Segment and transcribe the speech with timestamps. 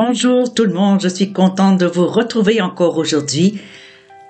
[0.00, 3.58] Bonjour tout le monde, je suis contente de vous retrouver encore aujourd'hui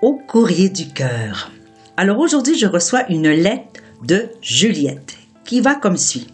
[0.00, 1.50] au courrier du cœur.
[1.98, 6.28] Alors aujourd'hui, je reçois une lettre de Juliette qui va comme suit.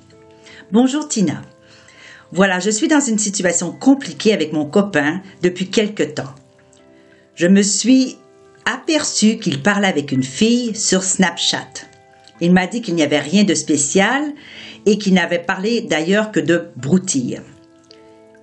[0.71, 1.43] Bonjour Tina.
[2.31, 6.33] Voilà, je suis dans une situation compliquée avec mon copain depuis quelque temps.
[7.35, 8.19] Je me suis
[8.73, 11.89] aperçu qu'il parlait avec une fille sur Snapchat.
[12.41, 14.33] Il m'a dit qu'il n'y avait rien de spécial
[14.87, 17.41] et qu'il n'avait parlé d'ailleurs que de broutilles.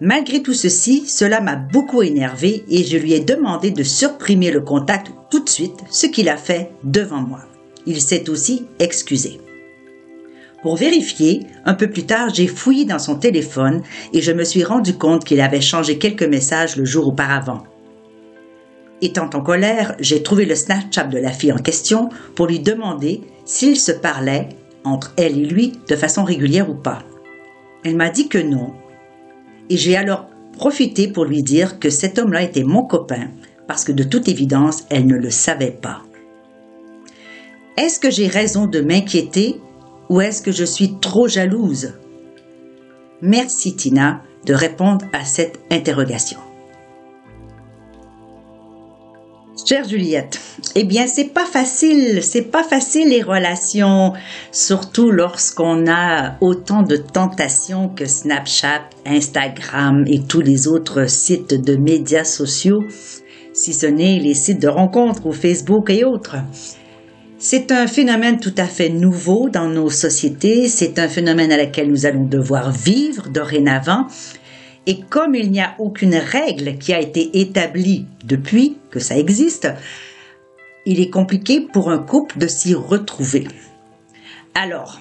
[0.04, 4.62] Malgré tout ceci, cela m'a beaucoup énervé et je lui ai demandé de supprimer le
[4.62, 7.42] contact tout de suite, ce qu'il a fait devant moi.
[7.86, 9.40] Il s'est aussi excusé.
[10.64, 14.64] Pour vérifier, un peu plus tard, j'ai fouillé dans son téléphone et je me suis
[14.64, 17.64] rendu compte qu'il avait changé quelques messages le jour auparavant.
[19.04, 23.22] Étant en colère, j'ai trouvé le Snapchat de la fille en question pour lui demander
[23.46, 24.50] s'il se parlait
[24.84, 27.04] entre elle et lui de façon régulière ou pas.
[27.84, 28.74] Elle m'a dit que non
[29.72, 30.26] et j'ai alors
[30.58, 33.30] profité pour lui dire que cet homme-là était mon copain,
[33.68, 36.02] parce que de toute évidence, elle ne le savait pas.
[37.78, 39.62] Est-ce que j'ai raison de m'inquiéter
[40.10, 41.94] ou est-ce que je suis trop jalouse?
[43.22, 46.40] Merci Tina de répondre à cette interrogation.
[49.66, 50.40] Chère Juliette,
[50.76, 54.14] eh bien, c'est pas facile, c'est pas facile les relations,
[54.52, 61.76] surtout lorsqu'on a autant de tentations que Snapchat, Instagram et tous les autres sites de
[61.76, 62.84] médias sociaux,
[63.54, 66.38] si ce n'est les sites de rencontres ou Facebook et autres.
[67.38, 71.90] C'est un phénomène tout à fait nouveau dans nos sociétés, c'est un phénomène à laquelle
[71.90, 74.08] nous allons devoir vivre dorénavant
[74.88, 79.70] et comme il n'y a aucune règle qui a été établie depuis que ça existe,
[80.86, 83.48] il est compliqué pour un couple de s'y retrouver.
[84.56, 85.00] Alors,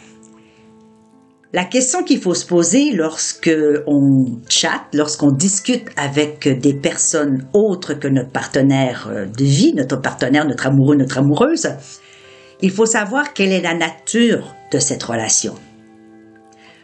[1.53, 3.51] la question qu'il faut se poser lorsque
[3.87, 10.47] on chatte, lorsqu'on discute avec des personnes autres que notre partenaire de vie, notre partenaire,
[10.47, 11.69] notre amoureux, notre amoureuse,
[12.61, 15.55] il faut savoir quelle est la nature de cette relation.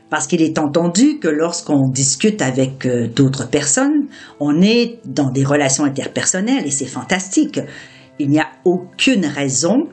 [0.09, 4.07] Parce qu'il est entendu que lorsqu'on discute avec euh, d'autres personnes,
[4.39, 7.61] on est dans des relations interpersonnelles et c'est fantastique.
[8.19, 9.89] Il n'y a aucune raison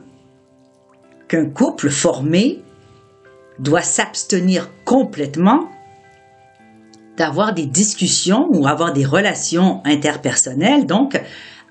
[1.26, 2.62] qu'un couple formé
[3.58, 5.68] doit s'abstenir complètement
[7.16, 11.20] d'avoir des discussions ou avoir des relations interpersonnelles, donc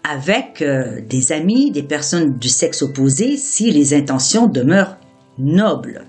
[0.04, 4.98] avec euh, des amis, des personnes du sexe opposé, si les intentions demeurent
[5.38, 6.06] nobles.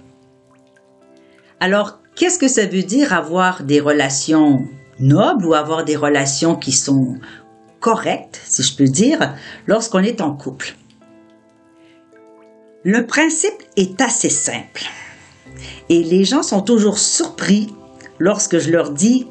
[1.61, 4.69] Alors, Qu'est-ce que ça veut dire avoir des relations
[5.01, 7.17] nobles ou avoir des relations qui sont
[7.81, 9.35] correctes, si je peux dire,
[9.67, 10.77] lorsqu'on est en couple?
[12.85, 14.85] Le principe est assez simple
[15.89, 17.69] et les gens sont toujours surpris
[18.19, 19.27] lorsque je leur dis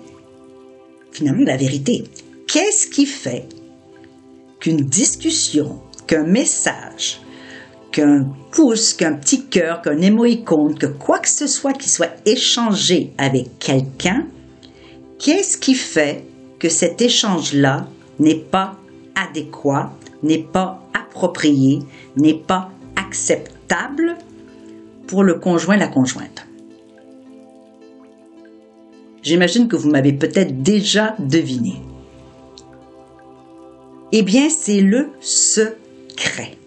[1.12, 2.04] finalement la vérité.
[2.48, 3.48] Qu'est-ce qui fait
[4.60, 7.22] qu'une discussion, qu'un message,
[7.94, 13.14] qu'un pouce, qu'un petit cœur, qu'un émoïcône, que quoi que ce soit qui soit échangé
[13.18, 14.26] avec quelqu'un,
[15.20, 16.26] qu'est-ce qui fait
[16.60, 17.88] que cet échange-là
[18.20, 18.76] n'est pas
[19.16, 19.94] adéquat,
[20.24, 21.80] n'est pas approprié,
[22.18, 24.18] n'est pas acceptable
[25.08, 26.48] pour le conjoint, la conjointe?
[29.22, 31.76] J'imagine que vous m'avez peut-être déjà deviné.
[34.12, 36.58] Eh bien, c'est le secret.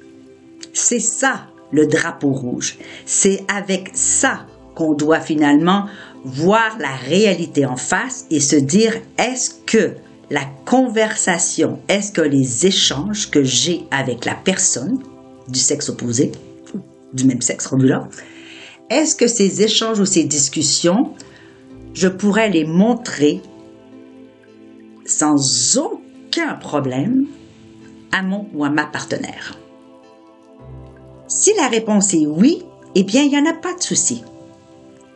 [0.79, 2.77] C'est ça le drapeau rouge.
[3.07, 5.87] C'est avec ça qu'on doit finalement
[6.23, 9.95] voir la réalité en face et se dire est-ce que
[10.31, 15.03] la conversation, est-ce que les échanges que j'ai avec la personne
[15.49, 16.33] du sexe opposé,
[17.15, 18.09] du même sexe rendu là,
[18.91, 21.15] est-ce que ces échanges ou ces discussions,
[21.95, 23.41] je pourrais les montrer
[25.07, 27.27] sans aucun problème
[28.13, 29.57] à mon ou à ma partenaire?
[31.29, 32.63] Si la réponse est oui,
[32.95, 34.23] eh bien, il n'y en a pas de souci.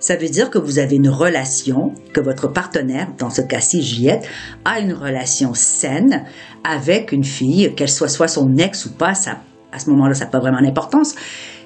[0.00, 4.26] Ça veut dire que vous avez une relation, que votre partenaire, dans ce cas-ci Juliette,
[4.64, 6.24] a une relation saine
[6.64, 9.38] avec une fille, qu'elle soit soit son ex ou pas, ça,
[9.72, 11.14] à ce moment-là, ça n'a pas vraiment d'importance.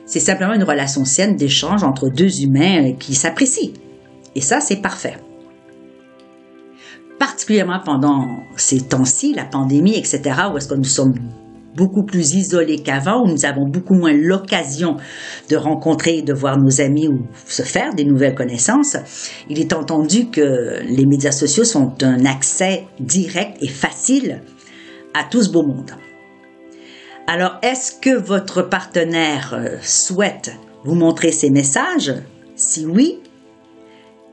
[0.05, 3.71] C'est simplement une relation saine d'échange entre deux humains qui s'apprécient.
[4.35, 5.17] Et ça, c'est parfait.
[7.19, 10.21] particulièrement pendant ces temps-ci, la pandémie, etc.,
[10.53, 11.15] où est-ce que nous sommes
[11.75, 14.97] beaucoup plus isolés qu'avant, où nous avons beaucoup moins l'occasion
[15.51, 18.97] de rencontrer, de voir nos amis ou se faire des nouvelles connaissances,
[19.49, 24.41] il est entendu que les médias sociaux sont un accès direct et facile
[25.15, 25.93] à tout ce beau monde.
[27.27, 30.53] Alors, est-ce que votre partenaire euh, souhaite
[30.85, 32.13] vous montrer ces messages?
[32.55, 33.19] Si oui,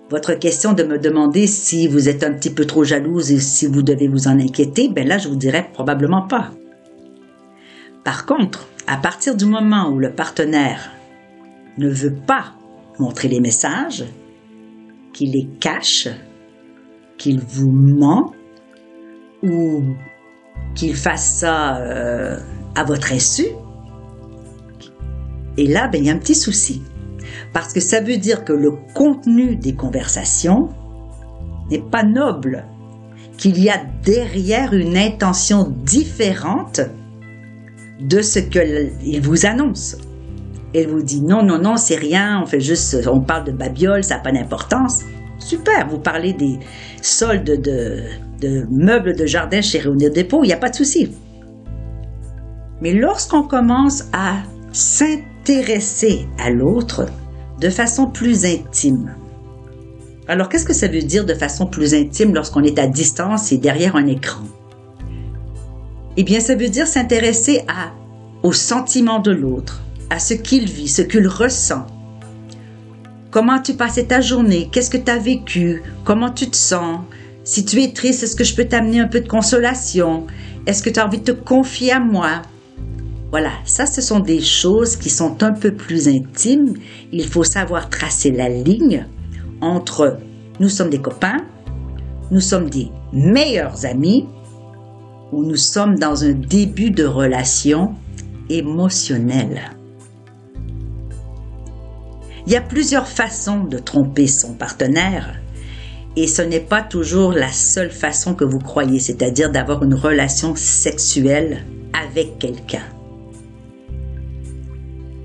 [0.09, 3.65] votre question de me demander si vous êtes un petit peu trop jalouse et si
[3.65, 6.51] vous devez vous en inquiéter, ben là, je vous dirais probablement pas.
[8.03, 10.91] Par contre, à partir du moment où le partenaire
[11.77, 12.53] ne veut pas
[12.99, 14.03] montrer les messages,
[15.13, 16.07] qu'il les cache,
[17.17, 18.33] qu'il vous ment
[19.43, 19.83] ou
[20.73, 22.37] qu'il fasse ça euh,
[22.75, 23.45] à votre insu,
[25.57, 26.81] et là, ben, il y a un petit souci.
[27.53, 30.69] Parce que ça veut dire que le contenu des conversations
[31.69, 32.65] n'est pas noble,
[33.37, 36.81] qu'il y a derrière une intention différente
[38.01, 39.97] de ce qu'il vous annonce.
[40.73, 44.03] Il vous dit non, non, non, c'est rien, on fait juste, on parle de babiole,
[44.03, 45.01] ça n'a pas d'importance.
[45.37, 46.59] Super, vous parlez des
[47.01, 51.11] soldes de, meubles de jardin chez Réunir Dépôt, il n'y a pas de souci.
[52.81, 54.37] Mais lorsqu'on commence à
[54.71, 57.05] s'intéresser à l'autre
[57.59, 59.13] de façon plus intime,
[60.27, 63.57] alors qu'est-ce que ça veut dire de façon plus intime lorsqu'on est à distance et
[63.57, 64.43] derrière un écran?
[66.17, 67.91] Eh bien, ça veut dire s'intéresser à
[68.43, 71.85] aux sentiments de l'autre, à ce qu'il vit, ce qu'il ressent.
[73.29, 74.67] Comment tu passais ta journée?
[74.71, 75.83] Qu'est-ce que tu as vécu?
[76.03, 77.01] Comment tu te sens?
[77.43, 80.27] Si tu es triste, est-ce que je peux t'amener un peu de consolation?
[80.65, 82.41] Est-ce que tu as envie de te confier à moi?
[83.29, 86.73] Voilà, ça ce sont des choses qui sont un peu plus intimes.
[87.13, 89.05] Il faut savoir tracer la ligne
[89.61, 90.17] entre
[90.59, 91.37] nous sommes des copains,
[92.29, 94.25] nous sommes des meilleurs amis,
[95.31, 97.95] ou nous sommes dans un début de relation
[98.49, 99.71] émotionnelle.
[102.45, 105.39] Il y a plusieurs façons de tromper son partenaire
[106.17, 110.55] et ce n'est pas toujours la seule façon que vous croyez, c'est-à-dire d'avoir une relation
[110.55, 112.83] sexuelle avec quelqu'un.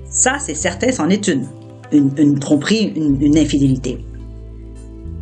[0.09, 1.45] Ça, c'est certain, c'en est une.
[1.91, 3.99] Une, tromperie, une, une infidélité.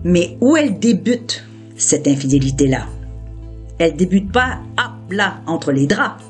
[0.04, 1.44] Mais où elle débute,
[1.76, 2.88] cette infidélité-là?
[3.78, 4.62] Elle débute pas,
[5.10, 6.24] là, entre les draps.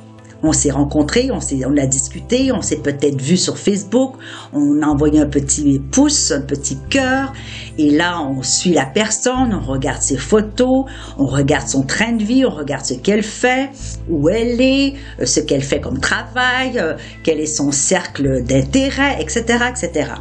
[0.44, 4.14] On s'est rencontrés, on, s'est, on a discuté, on s'est peut-être vu sur Facebook,
[4.54, 7.34] on a envoyé un petit pouce, un petit cœur,
[7.80, 10.86] et là on suit la personne, on regarde ses photos,
[11.18, 13.70] on regarde son train de vie, on regarde ce qu'elle fait,
[14.08, 16.94] où elle est, euh, ce qu'elle fait comme travail, euh,
[17.24, 20.12] quel est son cercle d'intérêt, etc., etc.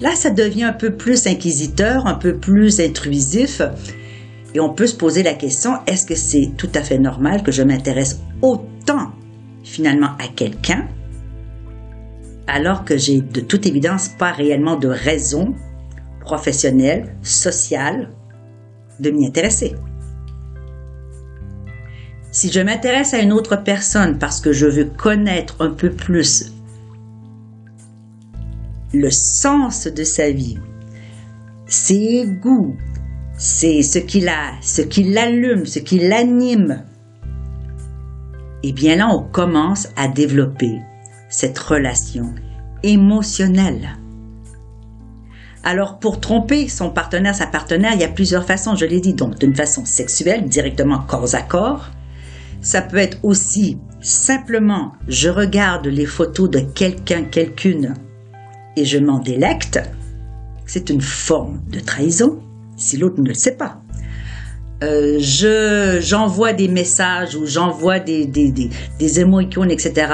[0.00, 3.62] Là, ça devient un peu plus inquisiteur, un peu plus intrusif.
[4.54, 7.50] Et on peut se poser la question, est-ce que c'est tout à fait normal que
[7.50, 9.12] je m'intéresse autant
[9.64, 10.86] finalement à quelqu'un,
[12.46, 15.54] alors que j'ai de toute évidence pas réellement de raison
[16.20, 18.10] professionnelle, sociale,
[19.00, 19.74] de m'y intéresser.
[22.30, 26.52] Si je m'intéresse à une autre personne parce que je veux connaître un peu plus
[28.92, 30.58] le sens de sa vie,
[31.66, 32.76] ses goûts,
[33.46, 36.82] c'est ce qu'il a, ce qui l'allume, ce qui l'anime,
[38.62, 40.80] et bien là, on commence à développer
[41.28, 42.34] cette relation
[42.82, 43.98] émotionnelle.
[45.62, 49.12] Alors, pour tromper son partenaire, sa partenaire, il y a plusieurs façons, je l'ai dit.
[49.12, 51.90] Donc, d'une façon sexuelle, directement corps à corps.
[52.62, 57.92] Ça peut être aussi simplement, je regarde les photos de quelqu'un, quelqu'une,
[58.74, 59.82] et je m'en délecte.
[60.64, 62.40] C'est une forme de trahison,
[62.76, 63.80] si l'autre ne le sait pas.
[64.82, 70.06] Euh, je j'envoie des messages ou j'envoie des, des, des, des émoticônes, etc.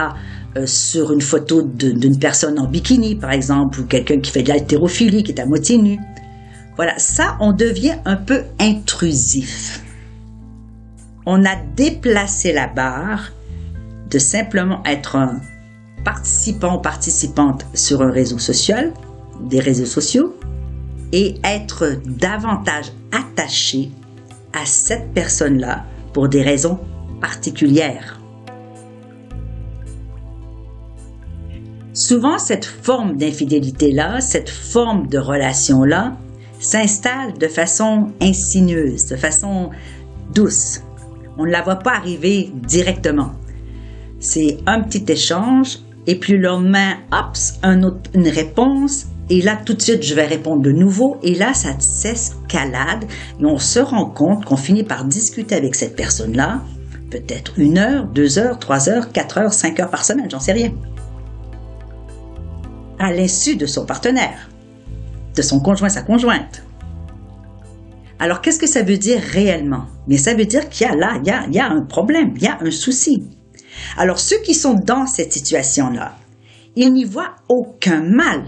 [0.56, 4.48] Euh, sur une photo d'une personne en bikini, par exemple, ou quelqu'un qui fait de
[4.48, 5.98] l'haltérophilie, qui est à moitié nu.
[6.74, 9.80] Voilà, ça, on devient un peu intrusif.
[11.24, 13.30] On a déplacé la barre
[14.10, 15.40] de simplement être un
[16.04, 18.92] participant ou participante sur un réseau social,
[19.42, 20.34] des réseaux sociaux,
[21.12, 23.90] et être davantage attaché
[24.52, 26.78] à cette personne-là pour des raisons
[27.20, 28.20] particulières.
[31.92, 36.16] Souvent, cette forme d'infidélité-là, cette forme de relation-là,
[36.60, 39.70] s'installe de façon insinueuse, de façon
[40.32, 40.82] douce.
[41.36, 43.32] On ne la voit pas arriver directement.
[44.20, 47.80] C'est un petit échange et puis le lendemain, hop, un
[48.14, 51.18] une réponse Et là, tout de suite, je vais répondre de nouveau.
[51.22, 53.04] Et là, ça s'escalade.
[53.40, 56.62] Et on se rend compte qu'on finit par discuter avec cette personne-là,
[57.10, 60.52] peut-être une heure, deux heures, trois heures, quatre heures, cinq heures par semaine, j'en sais
[60.52, 60.72] rien.
[62.98, 64.50] À l'insu de son partenaire,
[65.36, 66.64] de son conjoint, sa conjointe.
[68.18, 69.86] Alors, qu'est-ce que ça veut dire réellement?
[70.08, 71.82] Mais ça veut dire qu'il y a là, il y a, il y a un
[71.82, 73.24] problème, il y a un souci.
[73.96, 76.16] Alors, ceux qui sont dans cette situation-là,
[76.74, 78.42] ils n'y voient aucun mal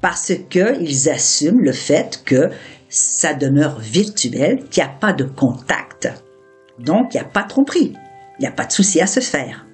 [0.00, 2.50] parce qu'ils assument le fait que
[2.88, 6.08] ça demeure virtuel, qu'il n'y a pas de contact.
[6.78, 7.94] Donc, il n'y a pas de tromperie.
[8.38, 9.66] Il n'y a pas de souci à se faire.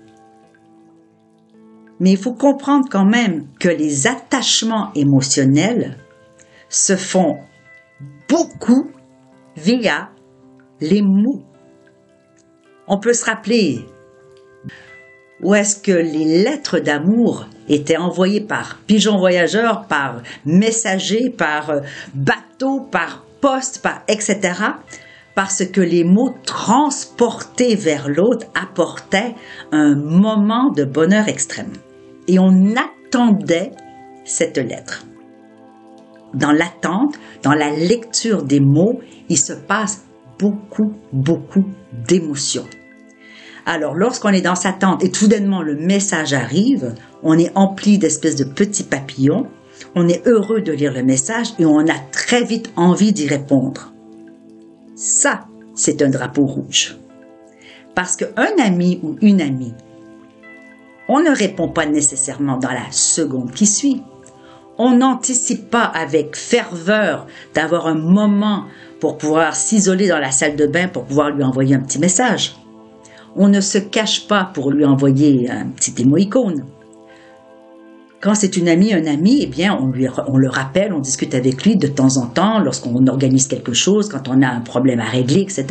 [2.00, 5.98] Mais il faut comprendre quand même que les attachements émotionnels
[6.68, 7.38] se font
[8.28, 8.90] beaucoup
[9.56, 10.10] via
[10.80, 11.42] les mots.
[12.88, 13.86] On peut se rappeler
[15.44, 21.80] où est-ce que les lettres d'amour étaient envoyées par pigeon voyageur, par messager, par euh,
[22.14, 24.40] bateau, par poste, par etc.
[25.34, 29.34] Parce que les mots transportés vers l'autre apportaient
[29.70, 31.72] un moment de bonheur extrême.
[32.26, 33.72] Et on attendait
[34.24, 35.04] cette lettre
[36.34, 40.04] dans l'attente, dans la lecture des mots, il se passe
[40.38, 41.64] beaucoup, beaucoup
[42.08, 42.66] d'émotions.
[43.66, 48.36] Alors, lorsqu'on est dans sa tente et soudainement le message arrive, on est empli d'espèces
[48.36, 49.46] de petits papillons,
[49.94, 53.92] on est heureux de lire le message et on a très vite envie d'y répondre.
[54.96, 56.98] Ça, c'est un drapeau rouge.
[57.94, 59.74] Parce qu'un ami ou une amie,
[61.08, 64.02] on ne répond pas nécessairement dans la seconde qui suit,
[64.78, 68.64] on n'anticipe pas avec ferveur d'avoir un moment
[69.00, 72.56] pour pouvoir s'isoler dans la salle de bain pour pouvoir lui envoyer un petit message.
[73.36, 76.64] On ne se cache pas pour lui envoyer un petit émoïcône.
[78.20, 81.34] Quand c'est une amie, un ami, eh bien, on, lui, on le rappelle, on discute
[81.34, 85.00] avec lui de temps en temps lorsqu'on organise quelque chose, quand on a un problème
[85.00, 85.66] à régler, etc.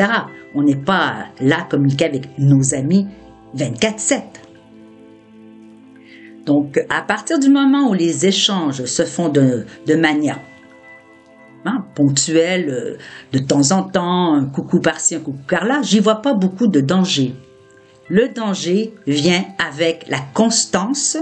[0.53, 3.07] On n'est pas là à communiquer avec nos amis
[3.57, 4.21] 24-7.
[6.45, 9.65] Donc, à partir du moment où les échanges se font de,
[9.95, 10.39] manière
[11.65, 12.97] hein, ponctuelle, euh,
[13.31, 16.81] de temps en temps, un coucou par-ci, un coucou par-là, j'y vois pas beaucoup de
[16.81, 17.33] danger.
[18.09, 21.17] Le danger vient avec la constance,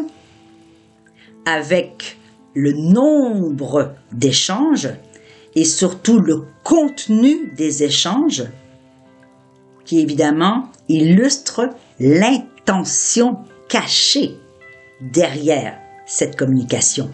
[1.46, 2.18] avec
[2.54, 4.90] le nombre d'échanges
[5.56, 8.46] et surtout le contenu des échanges
[9.86, 11.70] qui évidemment illustre
[12.00, 14.38] l'intention cachée
[15.02, 17.10] derrière cette communication.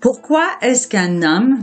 [0.00, 1.58] Pourquoi est-ce qu'un homme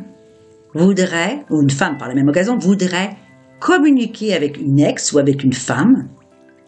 [0.74, 3.18] voudrait, ou une femme par la même occasion, voudrait
[3.60, 6.08] communiquer avec une ex ou avec une femme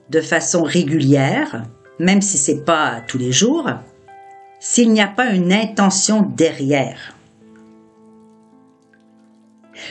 [0.09, 1.63] de façon régulière,
[1.99, 3.69] même si c'est pas tous les jours,
[4.59, 7.15] s'il n'y a pas une intention derrière?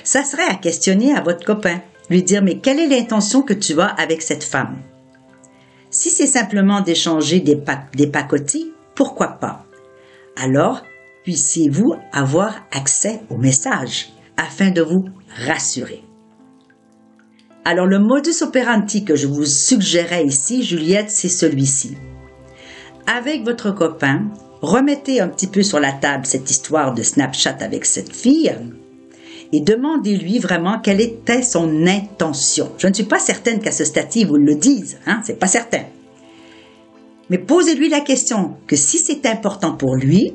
[0.04, 3.80] Ça serait à questionner à votre copain, lui dire mais quelle est l'intention que tu
[3.80, 4.78] as avec cette femme?
[5.90, 7.58] Si c'est simplement d'échanger des,
[7.94, 9.64] des pacotis, pourquoi pas?
[10.36, 10.82] Alors,
[11.24, 15.06] puissiez-vous avoir accès au message afin de vous
[15.46, 16.02] rassurer.
[17.70, 21.98] Alors le modus operandi que je vous suggérais ici, Juliette, c'est celui-ci.
[23.06, 24.22] Avec votre copain,
[24.62, 28.50] remettez un petit peu sur la table cette histoire de Snapchat avec cette fille
[29.52, 32.72] et demandez-lui vraiment quelle était son intention.
[32.78, 35.82] Je ne suis pas certaine qu'à ce stade vous le dise, hein, c'est pas certain.
[37.28, 40.32] Mais posez-lui la question que si c'est important pour lui,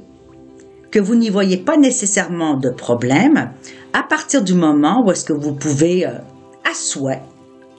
[0.91, 3.49] que vous n'y voyez pas nécessairement de problème,
[3.93, 6.11] à partir du moment où est-ce que vous pouvez, euh,
[6.73, 7.21] souhait,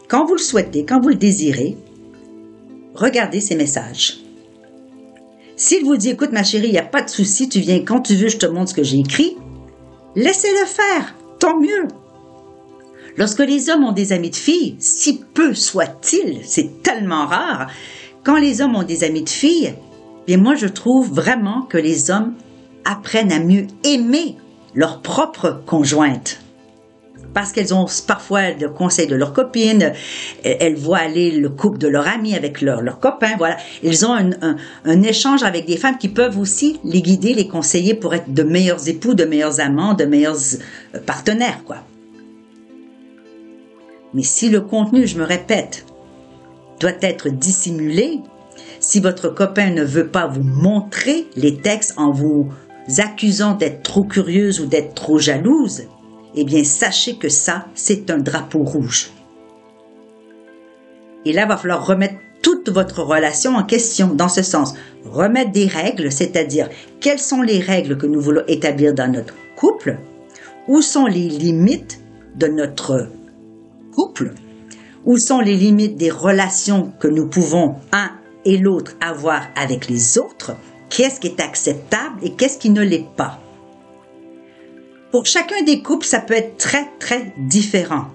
[0.09, 1.77] quand vous le souhaitez, quand vous le désirez,
[2.95, 4.21] regarder ces messages.
[5.57, 8.01] S'il vous dit, écoute ma chérie, il n'y a pas de souci, tu viens quand
[8.01, 9.37] tu veux, je te montre ce que j'ai écrit,
[10.17, 11.89] laissez-le faire tant mieux.
[13.17, 17.71] Lorsque les hommes ont des amis de filles, si peu soit-il, c'est tellement rare,
[18.25, 19.75] quand les hommes ont des amis de filles,
[20.27, 22.35] bien moi je trouve vraiment que les hommes
[22.85, 24.37] apprennent à mieux aimer
[24.75, 26.41] leur propre conjointe.
[27.35, 29.93] Parce qu'elles ont parfois le conseil de leurs copines,
[30.45, 33.57] elles voient aller le couple de leur ami avec leurs leur copains, voilà.
[33.83, 37.95] Ils ont un, un, échange avec des femmes qui peuvent aussi les guider, les conseiller
[37.95, 40.39] pour être de meilleurs époux, de meilleurs amants, de meilleurs
[40.95, 41.79] euh, partenaires, quoi.
[44.15, 45.85] Mais si le contenu, je me répète,
[46.79, 48.21] doit être dissimulé,
[48.79, 52.53] si votre copain ne veut pas vous montrer les textes en vous
[52.99, 55.85] accusant d'être trop curieuse ou d'être trop jalouse,
[56.37, 59.11] eh bien sachez que ça, c'est un drapeau rouge.
[61.25, 64.09] Et là, il va falloir remettre toute votre relation en question.
[64.15, 64.75] Dans ce sens,
[65.05, 66.69] remettre des règles, c'est-à-dire
[67.01, 69.99] quelles sont les règles que nous voulons établir dans notre couple,
[70.69, 72.01] où sont les limites
[72.37, 73.09] de notre
[73.95, 74.35] couple,
[75.05, 78.11] où sont les limites des relations que nous pouvons, un
[78.45, 80.55] et l'autre, avoir avec les autres,
[80.91, 83.41] qu'est-ce qui est acceptable et qu'est-ce qui ne l'est pas?
[85.15, 88.07] Pour chacun des couples, ça peut être très, très différent.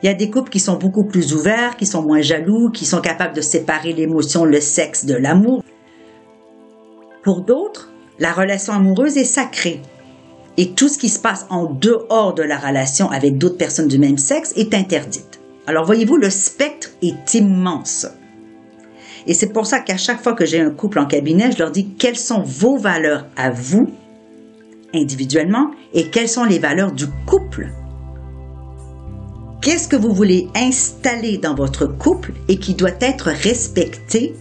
[0.00, 2.86] Il y a des couples qui sont beaucoup plus ouverts, qui sont moins jaloux, qui
[2.86, 5.64] sont capables de séparer l'émotion, le sexe de l'amour.
[7.24, 9.82] Pour d'autres, la relation amoureuse est sacrée.
[10.56, 13.98] Et tout ce qui se passe en dehors de la relation avec d'autres personnes du
[13.98, 15.40] même sexe est interdite.
[15.66, 18.06] Alors voyez-vous, le spectre est immense.
[19.26, 21.72] Et c'est pour ça qu'à chaque fois que j'ai un couple en cabinet, je leur
[21.72, 23.90] dis quelles sont vos valeurs à vous,
[24.94, 27.68] individuellement, et quelles sont les valeurs du couple.
[29.60, 34.34] Qu'est-ce que vous voulez installer dans votre couple et qui doit être respecté?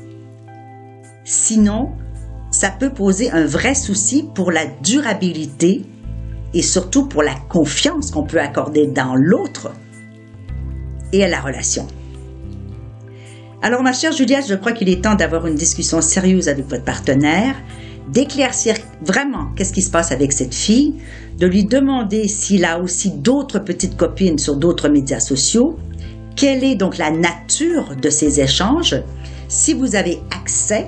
[1.23, 1.91] Sinon,
[2.49, 5.85] ça peut poser un vrai souci pour la durabilité
[6.53, 9.71] et surtout pour la confiance qu'on peut accorder dans l'autre
[11.13, 11.87] et à la relation.
[13.61, 16.83] Alors ma chère Juliette, je crois qu'il est temps d'avoir une discussion sérieuse avec votre
[16.83, 17.55] partenaire,
[18.09, 20.95] d'éclaircir vraiment qu'est-ce qui se passe avec cette fille,
[21.37, 25.77] de lui demander s'il a aussi d'autres petites copines sur d'autres médias sociaux,
[26.35, 28.95] quelle est donc la nature de ces échanges,
[29.47, 30.87] si vous avez accès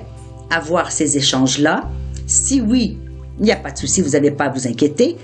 [0.50, 1.88] à voir ces échanges-là,
[2.26, 2.98] si oui,
[3.38, 5.16] il n'y a pas de souci, vous n'avez pas à vous inquiéter,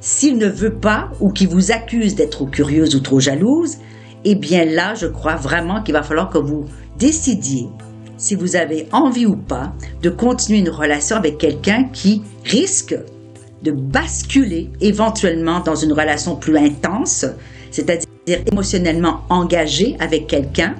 [0.00, 3.78] s'il ne veut pas ou qu'il vous accuse d'être trop curieuse ou trop jalouse,
[4.24, 6.66] eh bien là, je crois vraiment qu'il va falloir que vous
[6.98, 7.68] décidiez
[8.24, 12.96] si vous avez envie ou pas de continuer une relation avec quelqu'un qui risque
[13.62, 17.26] de basculer éventuellement dans une relation plus intense,
[17.70, 18.08] c'est-à-dire
[18.50, 20.74] émotionnellement engagée avec quelqu'un,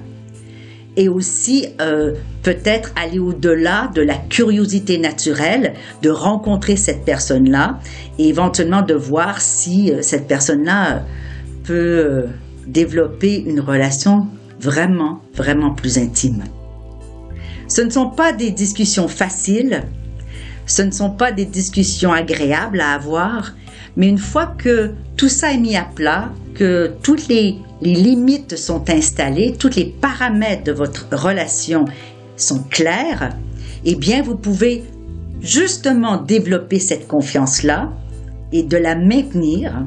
[0.97, 7.79] et aussi euh, peut-être aller au-delà de la curiosité naturelle de rencontrer cette personne-là
[8.17, 11.03] et éventuellement de voir si euh, cette personne-là
[11.63, 12.27] peut euh,
[12.65, 14.25] développer une relation
[14.59, 16.43] vraiment, vraiment plus intime.
[17.67, 19.83] Ce ne sont pas des discussions faciles,
[20.65, 23.53] ce ne sont pas des discussions agréables à avoir,
[23.97, 28.89] mais une fois que tout ça est mis à plat, que toutes les, limites sont
[28.89, 31.85] installées, tous les paramètres de votre relation
[32.37, 33.35] sont clairs,
[33.83, 34.83] eh bien, vous pouvez
[35.41, 37.91] justement développer cette confiance-là
[38.51, 39.85] et de la maintenir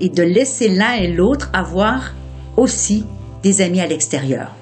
[0.00, 2.14] et de laisser l'un et l'autre avoir
[2.56, 3.04] aussi
[3.42, 4.56] des amis à l'extérieur.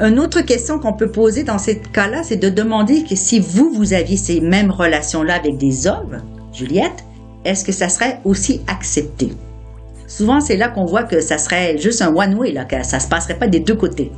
[0.00, 3.72] Une autre question qu'on peut poser dans ce cas-là, c'est de demander que si vous,
[3.72, 7.04] vous aviez ces mêmes relations-là avec des hommes, Juliette,
[7.44, 9.32] est-ce que ça serait aussi accepté?
[10.06, 13.08] Souvent, c'est là qu'on voit que ça serait juste un one-way, là, que ça se
[13.08, 14.12] passerait pas des deux côtés.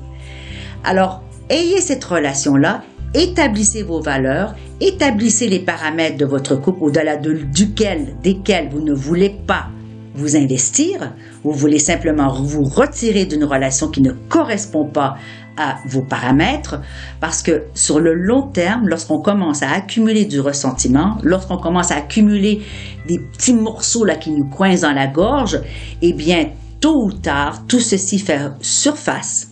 [0.84, 2.82] Alors, ayez cette relation-là,
[3.14, 8.92] établissez vos valeurs, établissez les paramètres de votre couple au-delà de, duquel, desquels vous ne
[8.92, 9.68] voulez pas
[10.14, 11.12] vous investir,
[11.42, 15.16] vous voulez simplement vous retirer d'une relation qui ne correspond pas
[15.56, 16.80] à vos paramètres,
[17.20, 21.96] parce que sur le long terme, lorsqu'on commence à accumuler du ressentiment, lorsqu'on commence à
[21.96, 22.62] accumuler
[23.06, 25.60] des petits morceaux là qui nous coincent dans la gorge,
[26.02, 29.50] eh bien, tôt ou tard, tout ceci fait surface.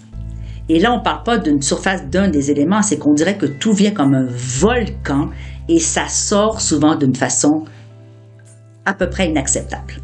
[0.68, 3.46] Et là, on ne parle pas d'une surface d'un des éléments, c'est qu'on dirait que
[3.46, 5.30] tout vient comme un volcan
[5.68, 7.64] et ça sort souvent d'une façon
[8.84, 9.94] à peu près inacceptable.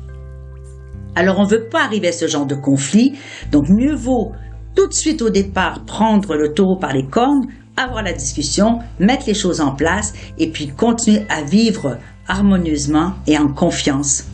[1.17, 3.17] Alors on ne veut pas arriver à ce genre de conflit,
[3.53, 4.33] donc mieux vaut
[4.75, 9.27] tout de suite au départ prendre le taureau par les cornes, avoir la discussion, mettre
[9.27, 14.25] les choses en place et puis continuer à vivre harmonieusement et en confiance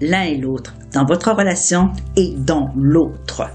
[0.00, 3.50] l'un et l'autre dans votre relation et dans l'autre.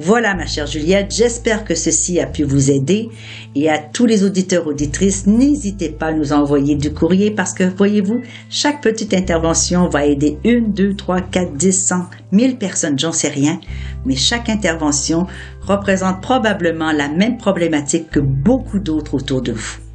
[0.00, 3.08] Voilà, ma chère Juliette, j'espère que ceci a pu vous aider.
[3.56, 7.64] Et à tous les auditeurs, auditrices, n'hésitez pas à nous envoyer du courrier parce que,
[7.64, 13.10] voyez-vous, chaque petite intervention va aider une, deux, trois, quatre, dix, cent, mille personnes, j'en
[13.10, 13.58] sais rien.
[14.06, 15.26] Mais chaque intervention
[15.62, 19.87] représente probablement la même problématique que beaucoup d'autres autour de vous.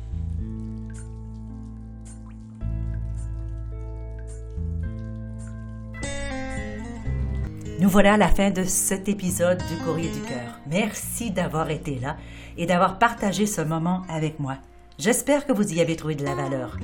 [7.84, 10.58] Nous voilà à la fin de cet épisode du Courrier du Cœur.
[10.72, 12.15] Merci d'avoir été là
[12.56, 14.56] et d'avoir partagé ce moment avec moi.
[14.98, 16.78] J'espère que vous y avez trouvé de la valeur.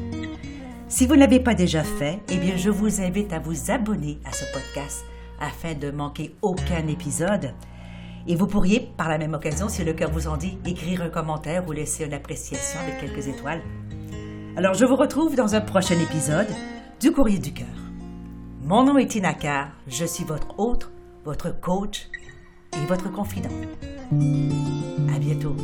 [0.89, 4.19] Si vous ne l'avez pas déjà fait, eh bien, je vous invite à vous abonner
[4.25, 5.05] à ce podcast
[5.39, 7.53] afin de manquer aucun épisode.
[8.27, 11.09] Et vous pourriez, par la même occasion, si le cœur vous en dit, écrire un
[11.09, 13.61] commentaire ou laisser une appréciation avec quelques étoiles.
[14.57, 16.53] Alors, je vous retrouve dans un prochain épisode
[16.99, 17.88] du Courrier du Cœur.
[18.69, 19.33] Mon nom est Tina
[19.87, 20.91] je suis votre hôte,
[21.25, 22.07] votre coach
[22.73, 23.49] et votre confident.
[25.11, 25.55] À bientôt.